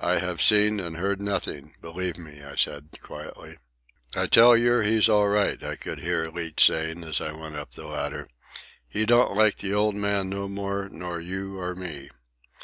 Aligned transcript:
"I 0.00 0.18
have 0.18 0.42
seen 0.42 0.80
and 0.80 0.96
heard 0.96 1.20
nothing, 1.22 1.76
believe 1.80 2.18
me," 2.18 2.42
I 2.42 2.56
said 2.56 2.88
quietly. 3.04 3.58
"I 4.16 4.26
tell 4.26 4.56
yer, 4.56 4.82
he's 4.82 5.08
all 5.08 5.28
right," 5.28 5.62
I 5.62 5.76
could 5.76 6.00
hear 6.00 6.24
Leach 6.24 6.66
saying 6.66 7.04
as 7.04 7.20
I 7.20 7.30
went 7.30 7.54
up 7.54 7.74
the 7.74 7.86
ladder. 7.86 8.26
"He 8.88 9.06
don't 9.06 9.36
like 9.36 9.58
the 9.58 9.72
old 9.72 9.94
man 9.94 10.28
no 10.28 10.48
more 10.48 10.88
nor 10.88 11.20
you 11.20 11.60
or 11.60 11.76
me." 11.76 12.10